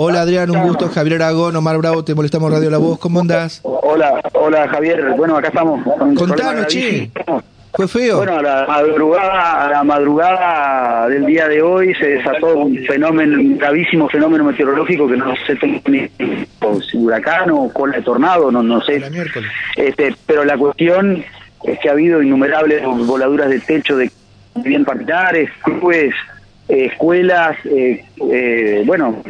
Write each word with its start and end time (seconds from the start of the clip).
Hola 0.00 0.20
Adrián, 0.20 0.48
un 0.50 0.62
gusto. 0.62 0.88
Javier 0.88 1.20
Aragón, 1.20 1.56
Omar 1.56 1.76
Bravo, 1.78 2.04
te 2.04 2.14
molestamos 2.14 2.52
Radio 2.52 2.70
La 2.70 2.78
Voz. 2.78 3.00
¿Cómo 3.00 3.18
andás? 3.18 3.58
Hola, 3.64 4.20
hola 4.32 4.68
Javier. 4.68 5.04
Bueno, 5.16 5.36
acá 5.36 5.48
estamos. 5.48 5.84
Contanos, 6.14 6.68
che. 6.68 7.10
¿Fue 7.72 7.88
feo? 7.88 8.18
Bueno, 8.18 8.36
a 8.36 8.42
la 8.42 8.64
madrugada, 8.68 9.66
a 9.66 9.70
la 9.70 9.82
madrugada 9.82 11.08
del 11.08 11.26
día 11.26 11.48
de 11.48 11.62
hoy 11.62 11.96
se 11.96 12.10
desató 12.10 12.58
un 12.58 12.76
fenómeno, 12.86 13.40
un 13.40 13.58
gravísimo 13.58 14.08
fenómeno 14.08 14.44
meteorológico 14.44 15.08
que 15.08 15.16
no 15.16 15.34
sé 15.44 15.58
si 15.58 16.96
huracán 16.96 17.50
o 17.50 17.68
cola 17.72 17.96
de 17.96 18.02
tornado, 18.02 18.52
no, 18.52 18.62
no 18.62 18.80
sé. 18.80 19.02
Este, 19.74 20.14
pero 20.26 20.44
la 20.44 20.56
cuestión 20.56 21.24
es 21.64 21.78
que 21.80 21.88
ha 21.88 21.92
habido 21.92 22.22
innumerables 22.22 22.84
voladuras 22.84 23.50
de 23.50 23.58
techo 23.58 23.96
de 23.96 24.12
bien 24.54 24.84
particulares, 24.84 25.50
clubes, 25.64 26.14
escuelas, 26.68 27.56
eh, 27.64 28.04
eh, 28.30 28.82
bueno, 28.86 29.22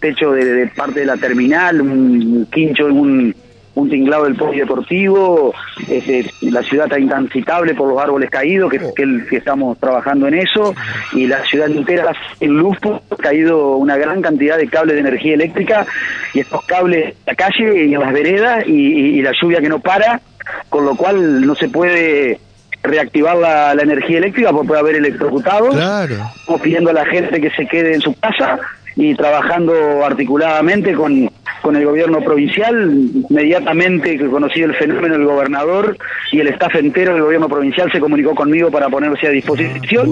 techo 0.00 0.32
de, 0.32 0.66
parte 0.68 1.00
de 1.00 1.06
la 1.06 1.16
terminal, 1.16 1.80
un 1.80 2.46
quincho, 2.50 2.86
un, 2.86 3.34
un 3.74 3.88
tinglado 3.88 4.24
del 4.24 4.34
polideportivo, 4.34 5.54
este, 5.88 6.26
la 6.42 6.62
ciudad 6.62 6.86
está 6.86 6.98
intransitable 6.98 7.74
por 7.74 7.88
los 7.88 7.98
árboles 7.98 8.28
caídos, 8.28 8.70
que, 8.70 8.80
que, 8.94 9.36
estamos 9.36 9.78
trabajando 9.78 10.28
en 10.28 10.34
eso, 10.34 10.74
y 11.12 11.26
la 11.26 11.42
ciudad 11.44 11.70
entera 11.70 12.12
en 12.40 12.50
luz, 12.50 12.76
ha 13.10 13.16
caído 13.16 13.76
una 13.76 13.96
gran 13.96 14.20
cantidad 14.20 14.58
de 14.58 14.68
cables 14.68 14.94
de 14.94 15.00
energía 15.00 15.34
eléctrica, 15.34 15.86
y 16.34 16.40
estos 16.40 16.64
cables 16.64 17.06
en 17.06 17.14
la 17.26 17.34
calle 17.34 17.86
y 17.86 17.94
en 17.94 18.00
las 18.00 18.12
veredas, 18.12 18.66
y, 18.66 19.22
la 19.22 19.32
lluvia 19.40 19.60
que 19.60 19.68
no 19.68 19.78
para, 19.78 20.20
con 20.68 20.84
lo 20.84 20.96
cual 20.96 21.46
no 21.46 21.54
se 21.54 21.68
puede 21.68 22.40
reactivar 22.82 23.36
la, 23.36 23.72
energía 23.72 24.18
eléctrica 24.18 24.50
porque 24.50 24.68
puede 24.68 24.80
haber 24.80 24.96
electrocutados. 24.96 25.74
Claro. 25.74 26.16
Estamos 26.36 26.60
pidiendo 26.60 26.90
a 26.90 26.92
la 26.92 27.06
gente 27.06 27.40
que 27.40 27.50
se 27.50 27.66
quede 27.66 27.94
en 27.94 28.00
su 28.00 28.14
casa 28.18 28.58
y 28.96 29.14
trabajando 29.14 30.04
articuladamente 30.04 30.92
con, 30.92 31.30
con 31.62 31.76
el 31.76 31.84
gobierno 31.84 32.20
provincial. 32.20 32.90
Inmediatamente 33.30 34.18
que 34.18 34.26
conocí 34.26 34.62
el 34.62 34.74
fenómeno, 34.74 35.14
el 35.14 35.24
gobernador 35.24 35.96
y 36.30 36.40
el 36.40 36.48
staff 36.48 36.74
entero 36.76 37.14
del 37.14 37.22
gobierno 37.22 37.48
provincial 37.48 37.90
se 37.90 38.00
comunicó 38.00 38.34
conmigo 38.34 38.70
para 38.70 38.88
ponerse 38.88 39.26
a 39.26 39.30
disposición. 39.30 40.08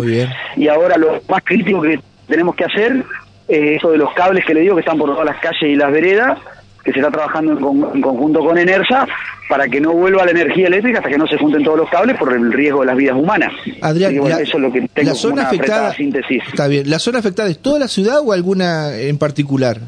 Y 0.57 0.69
ahora 0.69 0.97
lo 0.97 1.21
más 1.29 1.43
crítico 1.45 1.83
que 1.83 2.01
tenemos 2.29 2.55
que 2.55 2.65
hacer 2.65 3.05
es 3.49 3.79
eso 3.79 3.91
de 3.91 3.99
los 3.99 4.13
cables 4.15 4.45
que 4.45 4.55
le 4.55 4.61
digo 4.61 4.77
que 4.77 4.81
están 4.81 4.97
por 4.97 5.11
todas 5.11 5.27
las 5.27 5.39
calles 5.41 5.63
y 5.63 5.75
las 5.75 5.91
veredas 5.91 6.39
que 6.85 6.93
se 6.93 6.99
está 7.01 7.11
trabajando 7.11 7.53
en, 7.53 8.01
conjunto 8.01 8.41
con 8.41 8.57
Enersa 8.59 9.07
para 9.49 9.69
que 9.69 9.81
no 9.81 9.93
vuelva 9.93 10.25
la 10.25 10.31
energía 10.31 10.69
eléctrica 10.69 10.99
hasta 10.99 11.11
que 11.11 11.19
no 11.19 11.27
se 11.27 11.37
junten 11.37 11.65
todos 11.65 11.79
los 11.79 11.91
cables 11.91 12.17
por 12.17 12.33
el 12.33 12.53
riesgo 12.53 12.81
de 12.81 12.87
las 12.87 12.97
vidas 12.97 13.17
humanas. 13.17 13.53
Adrián, 13.81 14.15
eso 14.15 14.57
es 14.57 14.63
lo 14.63 14.73
que 14.73 14.89
tengo 14.93 15.11
la 15.11 15.15
zona 15.15 15.43
afectada, 15.43 15.93
síntesis. 15.93 16.43
Está 16.47 16.69
bien, 16.69 16.89
¿la 16.89 16.99
zona 16.99 17.19
afectada 17.19 17.49
es 17.49 17.59
toda 17.59 17.79
la 17.79 17.89
ciudad 17.89 18.21
o 18.25 18.33
alguna 18.33 18.97
en 18.97 19.19
particular? 19.19 19.79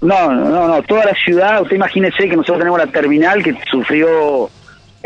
No, 0.00 0.32
no, 0.32 0.68
no, 0.68 0.82
toda 0.82 1.06
la 1.06 1.14
ciudad, 1.14 1.62
usted 1.62 1.76
imagínese 1.76 2.28
que 2.28 2.36
nosotros 2.36 2.58
tenemos 2.58 2.78
la 2.78 2.86
terminal 2.86 3.42
que 3.42 3.56
sufrió 3.70 4.50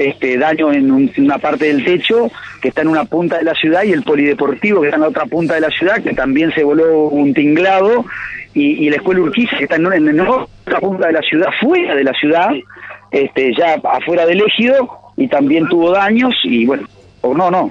este 0.08 0.38
daño 0.38 0.72
en, 0.72 0.90
una 0.90 1.38
parte 1.38 1.66
del 1.66 1.84
techo 1.84 2.30
que 2.60 2.68
está 2.68 2.82
en 2.82 2.88
una 2.88 3.04
punta 3.04 3.38
de 3.38 3.44
la 3.44 3.54
ciudad 3.54 3.82
y 3.82 3.92
el 3.92 4.02
polideportivo 4.02 4.80
que 4.80 4.88
está 4.88 4.96
en 4.96 5.02
la 5.02 5.08
otra 5.08 5.26
punta 5.26 5.54
de 5.54 5.60
la 5.60 5.70
ciudad 5.70 6.02
que 6.02 6.14
también 6.14 6.52
se 6.54 6.64
voló 6.64 7.08
un 7.08 7.34
tinglado 7.34 8.04
y, 8.54 8.90
la 8.90 8.96
escuela 8.96 9.20
Urquiza 9.20 9.56
que 9.58 9.64
está 9.64 9.76
en, 9.76 10.20
otra 10.20 10.80
punta 10.80 11.06
de 11.06 11.12
la 11.12 11.22
ciudad, 11.22 11.48
fuera 11.60 11.94
de 11.94 12.02
la 12.02 12.12
ciudad, 12.14 12.50
este 13.12 13.54
ya 13.54 13.74
afuera 13.74 14.26
del 14.26 14.40
ejido 14.40 14.90
y 15.16 15.28
también 15.28 15.68
tuvo 15.68 15.92
daños 15.92 16.34
y 16.42 16.66
bueno, 16.66 16.88
o 17.20 17.34
no, 17.34 17.50
no, 17.50 17.70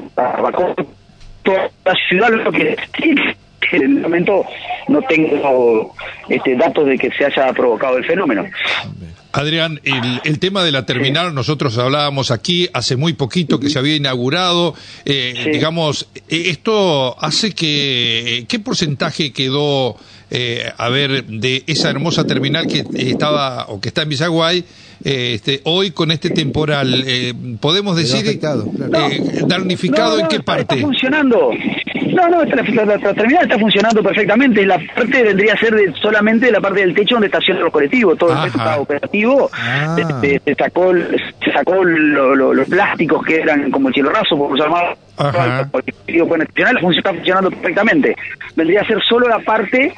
toda 1.44 1.70
la 1.84 1.96
ciudad 2.08 2.30
lo 2.30 2.52
que 2.52 2.78
en 3.72 3.82
el 3.82 3.90
momento 4.00 4.46
no 4.88 5.02
tengo 5.04 5.94
este, 6.28 6.56
datos 6.56 6.88
de 6.88 6.98
que 6.98 7.12
se 7.12 7.26
haya 7.26 7.52
provocado 7.54 7.98
el 7.98 8.06
fenómeno. 8.06 8.46
Adrián, 9.32 9.80
el, 9.84 10.40
tema 10.40 10.64
de 10.64 10.72
la 10.72 10.86
terminal, 10.86 11.36
nosotros 11.36 11.78
hablábamos 11.78 12.32
aquí 12.32 12.68
hace 12.74 12.96
muy 12.96 13.14
poquito 13.14 13.60
que 13.60 13.70
se 13.70 13.78
había 13.78 13.96
inaugurado. 13.96 14.74
Eh, 15.06 15.50
digamos, 15.54 16.08
esto 16.28 17.16
hace 17.24 17.52
que. 17.52 18.46
¿Qué 18.48 18.60
porcentaje 18.60 19.32
quedó, 19.32 19.98
eh, 20.32 20.72
a 20.76 20.90
ver, 20.90 21.26
de 21.26 21.64
esa 21.68 21.90
hermosa 21.90 22.26
terminal 22.26 22.66
que 22.66 22.84
estaba 22.96 23.68
o 23.68 23.80
que 23.80 23.90
está 23.90 24.02
en 24.02 24.10
Villaguay? 24.10 24.66
Eh, 25.04 25.34
este, 25.36 25.62
hoy 25.64 25.92
con 25.92 26.12
este 26.12 26.30
temporal, 26.30 27.04
eh, 27.08 27.34
podemos 27.62 27.96
decir 27.96 28.18
afectado, 28.18 28.70
damnificado 29.48 30.20
en 30.20 30.28
qué 30.28 30.42
parte? 30.42 30.76
Está 30.76 30.78
funcionando. 30.78 31.52
No, 32.14 32.28
no, 32.28 32.44
la, 32.44 33.14
terminal 33.14 33.44
está 33.44 33.60
funcionando 33.60 34.04
perfectamente. 34.04 34.66
La 34.66 34.80
parte 34.96 35.24
vendría 35.24 35.54
a 35.54 35.58
ser 35.58 35.76
de, 35.76 35.94
solamente 36.02 36.52
la 36.52 36.60
parte 36.60 36.82
del 36.82 36.94
techo 36.94 37.16
donde 37.16 37.28
estacionan 37.28 37.64
los 37.64 37.72
colectivos. 37.72 38.18
Todo 38.18 38.34
el 38.34 38.44
resto 38.44 38.58
está 38.58 38.80
operativo. 38.80 39.50
Ah. 39.54 39.96
Se, 40.22 40.56
sacó, 40.56 40.94
se 40.94 41.52
sacó 41.52 41.84
los 41.84 42.68
plásticos 42.68 43.26
que 43.26 43.38
eran 43.38 43.72
como 43.72 43.90
el 43.90 43.94
cielo 43.94 44.10
raso, 44.10 44.38
por 44.38 44.58
llamar 44.58 44.98
colectivo 45.72 46.28
pueden 46.28 46.48
está 46.98 47.14
funcionando 47.14 47.52
perfectamente. 47.52 48.16
Vendría 48.56 48.82
a 48.82 48.86
ser 48.86 49.02
solo 49.08 49.28
la 49.28 49.40
parte 49.40 49.94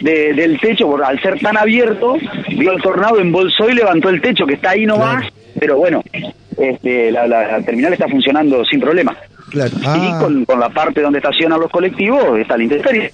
del 0.00 0.58
techo, 0.60 0.86
por, 0.86 1.04
al 1.04 1.20
ser 1.20 1.38
tan 1.40 1.56
abierto, 1.56 2.16
vio 2.48 2.72
el 2.72 2.82
tornado, 2.82 3.18
embolsó 3.18 3.68
y 3.70 3.74
levantó 3.74 4.08
el 4.08 4.20
techo, 4.20 4.46
que 4.46 4.54
está 4.54 4.70
ahí 4.70 4.86
nomás, 4.86 5.26
pero 5.58 5.76
bueno, 5.76 6.02
este, 6.56 7.10
la 7.10 7.60
terminal 7.64 7.92
está 7.92 8.08
funcionando 8.08 8.64
sin 8.64 8.80
problema. 8.80 9.16
Y 9.54 9.86
ah. 9.86 10.18
con, 10.20 10.58
la 10.58 10.68
parte 10.68 11.00
donde 11.00 11.18
estacionan 11.18 11.60
los 11.60 11.70
colectivos 11.70 12.38
está 12.38 12.56
la 12.56 12.64
intemperie. 12.64 13.12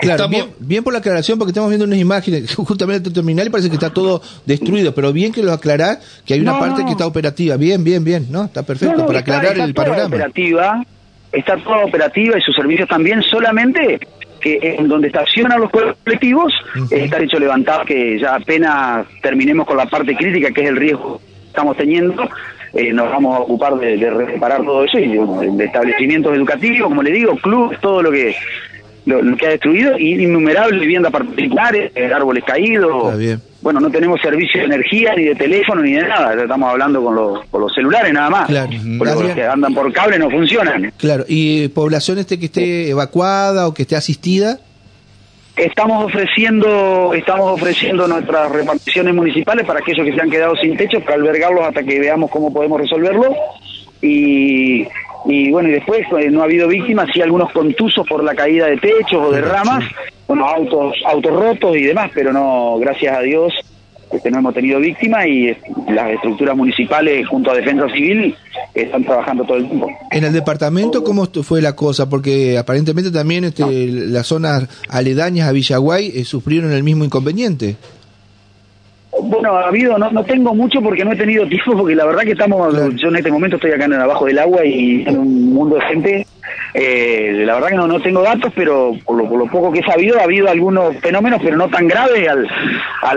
Claro, 0.00 0.28
bien, 0.60 0.84
por 0.84 0.92
la 0.92 1.00
aclaración, 1.00 1.38
porque 1.38 1.50
estamos 1.50 1.70
viendo 1.70 1.84
unas 1.84 1.98
imágenes 1.98 2.54
justamente 2.56 3.08
el 3.08 3.14
terminal 3.14 3.48
y 3.48 3.50
parece 3.50 3.68
que 3.68 3.74
está 3.74 3.90
todo 3.90 4.22
destruido, 4.46 4.94
pero 4.94 5.12
bien 5.12 5.32
que 5.32 5.42
lo 5.42 5.52
aclarás, 5.52 6.22
que 6.24 6.34
hay 6.34 6.40
una 6.40 6.58
parte 6.58 6.84
que 6.84 6.92
está 6.92 7.06
operativa. 7.06 7.56
Bien, 7.56 7.82
bien, 7.82 8.04
bien, 8.04 8.26
¿no? 8.30 8.44
Está 8.44 8.62
perfecto, 8.62 9.04
para 9.06 9.18
aclarar 9.20 9.58
el 9.58 9.74
panorama. 9.74 10.06
Operativa, 10.06 10.84
está 11.32 11.56
toda 11.56 11.84
operativa 11.84 12.38
y 12.38 12.40
sus 12.40 12.54
servicios 12.54 12.88
también, 12.88 13.22
solamente 13.22 13.98
que 14.40 14.58
en 14.62 14.88
donde 14.88 15.08
estacionan 15.08 15.60
los 15.60 15.70
colectivos 15.70 16.52
está 16.90 17.22
hecho 17.22 17.38
levantar, 17.38 17.84
que 17.84 18.18
ya 18.18 18.36
apenas 18.36 19.06
terminemos 19.22 19.66
con 19.66 19.76
la 19.76 19.86
parte 19.86 20.16
crítica, 20.16 20.50
que 20.50 20.62
es 20.62 20.68
el 20.68 20.76
riesgo 20.76 21.18
que 21.18 21.48
estamos 21.48 21.76
teniendo, 21.76 22.28
eh, 22.74 22.92
nos 22.92 23.10
vamos 23.10 23.36
a 23.36 23.40
ocupar 23.40 23.74
de, 23.76 24.10
reparar 24.10 24.62
todo 24.62 24.84
eso 24.84 24.98
y 24.98 25.08
de, 25.56 25.64
establecimientos 25.64 26.36
educativos, 26.36 26.88
como 26.88 27.02
le 27.02 27.12
digo, 27.12 27.36
clubes, 27.36 27.80
todo 27.80 28.02
lo 28.02 28.10
que 28.10 28.34
lo, 29.06 29.36
que 29.36 29.46
ha 29.46 29.50
destruido, 29.50 29.98
y 29.98 30.22
innumerables 30.22 30.80
viviendas 30.80 31.10
particulares, 31.10 31.92
eh, 31.94 32.12
árboles 32.12 32.44
caídos. 32.44 33.14
Bueno, 33.60 33.80
no 33.80 33.90
tenemos 33.90 34.20
servicio 34.20 34.60
de 34.60 34.66
energía, 34.66 35.14
ni 35.16 35.24
de 35.24 35.34
teléfono, 35.34 35.82
ni 35.82 35.92
de 35.92 36.02
nada. 36.02 36.34
Estamos 36.40 36.70
hablando 36.70 37.02
con 37.02 37.14
los, 37.14 37.44
con 37.46 37.60
los 37.60 37.74
celulares 37.74 38.12
nada 38.12 38.30
más. 38.30 38.46
Claro. 38.46 38.70
Porque 38.98 39.14
los 39.14 39.34
que 39.34 39.44
andan 39.44 39.74
por 39.74 39.92
cable 39.92 40.18
no 40.18 40.30
funcionan. 40.30 40.92
Claro. 40.96 41.24
¿Y 41.26 41.68
población 41.68 42.18
este 42.18 42.38
que 42.38 42.46
esté 42.46 42.90
evacuada 42.90 43.66
o 43.66 43.74
que 43.74 43.82
esté 43.82 43.96
asistida? 43.96 44.60
Estamos 45.56 46.04
ofreciendo, 46.04 47.12
estamos 47.14 47.50
ofreciendo 47.50 48.06
nuestras 48.06 48.52
reparticiones 48.52 49.12
municipales 49.12 49.66
para 49.66 49.80
aquellos 49.80 50.06
que 50.06 50.14
se 50.14 50.20
han 50.20 50.30
quedado 50.30 50.54
sin 50.54 50.76
techo, 50.76 51.00
para 51.00 51.16
albergarlos 51.16 51.64
hasta 51.66 51.82
que 51.82 51.98
veamos 51.98 52.30
cómo 52.30 52.52
podemos 52.52 52.80
resolverlo. 52.80 53.34
Y, 54.00 54.86
y 55.24 55.50
bueno, 55.50 55.68
y 55.68 55.72
después 55.72 56.06
eh, 56.18 56.30
no 56.30 56.42
ha 56.42 56.44
habido 56.44 56.68
víctimas, 56.68 57.08
sí 57.12 57.20
algunos 57.20 57.52
contusos 57.52 58.06
por 58.06 58.22
la 58.22 58.34
caída 58.34 58.66
de 58.66 58.76
techos 58.76 59.26
o 59.26 59.30
de 59.30 59.40
ramas, 59.40 59.84
bueno, 60.26 60.46
autos, 60.46 60.94
autos 61.06 61.32
rotos 61.32 61.76
y 61.76 61.82
demás, 61.82 62.10
pero 62.14 62.32
no, 62.32 62.78
gracias 62.78 63.16
a 63.16 63.20
Dios, 63.20 63.52
este, 64.10 64.30
no 64.30 64.38
hemos 64.38 64.54
tenido 64.54 64.80
víctimas 64.80 65.26
y 65.26 65.54
las 65.92 66.10
estructuras 66.12 66.56
municipales 66.56 67.26
junto 67.28 67.50
a 67.50 67.54
Defensa 67.54 67.86
Civil 67.92 68.34
están 68.74 69.04
trabajando 69.04 69.44
todo 69.44 69.58
el 69.58 69.68
tiempo. 69.68 69.90
En 70.10 70.24
el 70.24 70.32
departamento, 70.32 71.04
¿cómo 71.04 71.26
fue 71.26 71.60
la 71.60 71.76
cosa? 71.76 72.08
Porque 72.08 72.56
aparentemente 72.56 73.10
también 73.10 73.44
este, 73.44 73.86
las 73.86 74.26
zonas 74.26 74.66
aledañas 74.88 75.48
a 75.48 75.52
Villaguay 75.52 76.12
eh, 76.14 76.24
sufrieron 76.24 76.72
el 76.72 76.82
mismo 76.82 77.04
inconveniente. 77.04 77.76
Bueno, 79.28 79.54
ha 79.54 79.68
habido, 79.68 79.98
no, 79.98 80.10
no 80.10 80.24
tengo 80.24 80.54
mucho 80.54 80.80
porque 80.80 81.04
no 81.04 81.12
he 81.12 81.16
tenido 81.16 81.46
tiempo, 81.48 81.76
porque 81.76 81.94
la 81.94 82.06
verdad 82.06 82.22
que 82.22 82.32
estamos, 82.32 82.74
yo 82.96 83.08
en 83.08 83.16
este 83.16 83.30
momento 83.30 83.56
estoy 83.56 83.72
acá 83.72 83.84
en 83.84 83.94
abajo 83.94 84.26
del 84.26 84.38
agua 84.38 84.64
y 84.64 85.04
en 85.06 85.18
un 85.18 85.54
mundo 85.54 85.76
de 85.76 85.82
gente 85.82 86.26
eh, 86.74 87.42
la 87.46 87.54
verdad 87.54 87.68
que 87.68 87.76
no, 87.76 87.86
no 87.86 88.00
tengo 88.00 88.22
datos, 88.22 88.52
pero 88.54 88.92
por 89.04 89.16
lo, 89.16 89.46
poco 89.46 89.72
que 89.72 89.80
he 89.80 89.84
sabido, 89.84 90.18
ha 90.20 90.24
habido 90.24 90.48
algunos 90.48 90.96
fenómenos, 90.98 91.40
pero 91.42 91.56
no 91.56 91.68
tan 91.68 91.88
graves 91.88 92.28
al, 92.28 92.46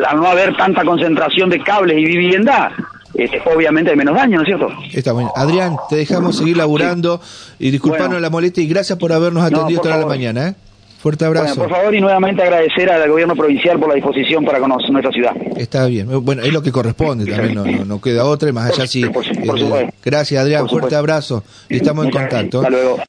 al, 0.05 0.17
no 0.17 0.27
haber 0.27 0.55
tanta 0.55 0.83
concentración 0.83 1.49
de 1.49 1.61
cables 1.61 1.97
y 1.97 2.05
vivienda. 2.05 2.71
Este, 3.13 3.41
obviamente 3.53 3.91
hay 3.91 3.97
menos 3.97 4.15
daño, 4.15 4.37
¿no 4.37 4.43
es 4.43 4.47
cierto? 4.47 4.69
Está 4.93 5.11
bueno. 5.11 5.33
Adrián, 5.35 5.75
te 5.89 5.97
dejamos 5.97 6.37
seguir 6.37 6.55
laburando 6.55 7.19
y 7.59 7.69
disculparnos 7.69 8.21
la 8.21 8.29
molestia 8.29 8.63
y 8.63 8.67
gracias 8.67 8.97
por 8.97 9.11
habernos 9.11 9.43
atendido 9.43 9.81
toda 9.81 9.97
la 9.97 10.05
mañana. 10.05 10.47
¿eh? 10.49 10.55
Fuerte 11.01 11.25
abrazo. 11.25 11.55
por 11.55 11.69
favor, 11.71 11.95
y 11.95 11.99
nuevamente 11.99 12.43
agradecer 12.43 12.91
al 12.91 13.09
gobierno 13.09 13.35
provincial 13.35 13.79
por 13.79 13.89
la 13.89 13.95
disposición 13.95 14.45
para 14.45 14.59
conocer 14.59 14.91
nuestra 14.91 15.11
ciudad. 15.11 15.35
Está 15.57 15.87
bien. 15.87 16.07
Bueno, 16.23 16.43
es 16.43 16.53
lo 16.53 16.61
que 16.61 16.71
corresponde 16.71 17.25
también, 17.25 17.55
no, 17.55 17.85
no, 17.85 17.99
queda 17.99 18.25
otra, 18.25 18.49
y 18.49 18.51
más 18.51 18.71
allá 18.71 18.85
sí. 18.85 19.03
Eh, 19.03 19.89
gracias, 20.03 20.41
Adrián. 20.41 20.69
Fuerte 20.69 20.95
abrazo 20.95 21.43
y 21.69 21.77
estamos 21.77 22.05
en 22.05 22.11
contacto. 22.11 22.59
Hasta 22.59 22.69
luego. 22.69 22.97